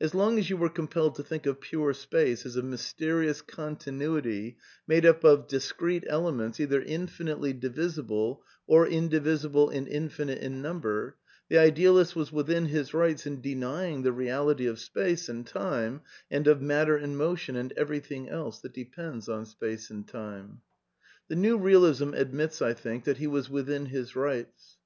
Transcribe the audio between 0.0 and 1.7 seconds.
As long as you were compelled to think of